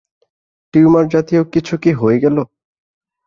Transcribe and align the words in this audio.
Tumour 0.73 1.05
জাতীয় 1.07 1.41
কিছু 1.53 1.73
কি 1.83 1.91
হয়ে 1.91 2.17
গেল? 2.19 2.37